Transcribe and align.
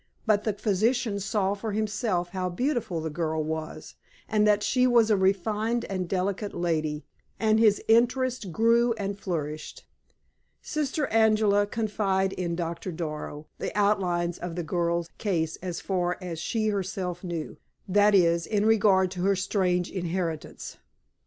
But 0.25 0.45
the 0.45 0.53
physician 0.53 1.19
saw 1.19 1.53
for 1.53 1.73
himself 1.73 2.29
how 2.29 2.49
beautiful 2.49 3.01
the 3.01 3.11
girl 3.11 3.43
was, 3.43 3.93
and 4.27 4.47
that 4.47 4.63
she 4.63 4.87
was 4.87 5.11
a 5.11 5.15
refined 5.15 5.85
and 5.91 6.09
delicate 6.09 6.55
lady, 6.55 7.05
and 7.39 7.59
his 7.59 7.83
interest 7.87 8.51
grew 8.51 8.93
and 8.93 9.15
flourished. 9.19 9.85
Sister 10.59 11.05
Angela 11.09 11.67
confided 11.67 12.35
in 12.39 12.55
Doctor 12.55 12.91
Darrow 12.91 13.45
the 13.59 13.77
outlines 13.77 14.39
of 14.39 14.55
the 14.55 14.63
girl's 14.63 15.07
case 15.19 15.57
as 15.57 15.79
far 15.81 16.17
as 16.19 16.39
she 16.39 16.69
herself 16.69 17.23
knew, 17.23 17.57
that 17.87 18.15
is, 18.15 18.47
in 18.47 18.65
regard 18.65 19.11
to 19.11 19.21
her 19.25 19.35
strange 19.35 19.91
inheritance. 19.91 20.77